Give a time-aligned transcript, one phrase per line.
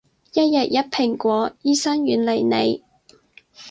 [0.33, 2.83] 一日一蘋果，醫生遠離你